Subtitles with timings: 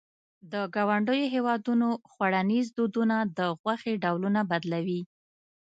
[0.51, 5.01] د ګاونډیو هېوادونو خوړنيز دودونه د غوښې ډولونه بدلوي.